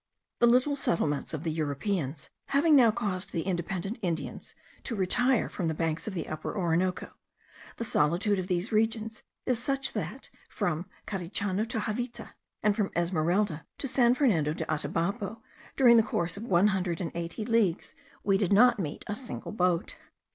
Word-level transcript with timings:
The 0.39 0.47
little 0.47 0.75
settlements 0.75 1.31
of 1.31 1.43
the 1.43 1.51
Europeans 1.51 2.31
having 2.47 2.75
now 2.75 2.89
caused 2.89 3.31
the 3.31 3.43
independent 3.43 3.99
Indians 4.01 4.55
to 4.83 4.95
retire 4.95 5.47
from 5.47 5.67
the 5.67 5.75
banks 5.75 6.07
of 6.07 6.15
the 6.15 6.27
Upper 6.27 6.57
Orinoco, 6.57 7.11
the 7.77 7.83
solitude 7.83 8.39
of 8.39 8.47
these 8.47 8.71
regions 8.71 9.21
is 9.45 9.59
such, 9.59 9.93
that 9.93 10.31
from 10.49 10.87
Carichana 11.05 11.67
to 11.67 11.81
Javita, 11.85 12.33
and 12.63 12.75
from 12.75 12.89
Esmeralda 12.95 13.67
to 13.77 13.87
San 13.87 14.15
Fernando 14.15 14.53
de 14.53 14.65
Atabapo, 14.65 15.43
during 15.75 15.99
a 15.99 16.03
course 16.03 16.35
of 16.35 16.45
one 16.45 16.69
hundred 16.69 16.99
and 16.99 17.11
eighty 17.13 17.45
leagues, 17.45 17.93
we 18.23 18.39
did 18.39 18.51
not 18.51 18.79
meet 18.79 19.03
a 19.05 19.13
single 19.13 19.51
boat. 19.51 19.97